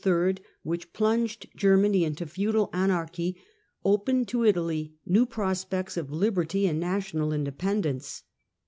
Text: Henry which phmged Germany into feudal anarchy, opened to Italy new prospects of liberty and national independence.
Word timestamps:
Henry 0.03 0.33
which 0.63 0.91
phmged 0.93 1.53
Germany 1.55 2.03
into 2.05 2.25
feudal 2.25 2.71
anarchy, 2.73 3.39
opened 3.85 4.27
to 4.29 4.43
Italy 4.43 4.95
new 5.05 5.27
prospects 5.27 5.95
of 5.95 6.09
liberty 6.11 6.65
and 6.65 6.79
national 6.79 7.31
independence. 7.31 8.23